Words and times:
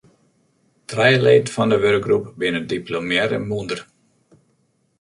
Trije 0.89 1.19
leden 1.25 1.51
fan 1.55 1.71
de 1.71 1.77
wurkgroep 1.83 2.25
binne 2.39 2.61
diplomearre 2.73 3.37
mûnder. 3.49 3.79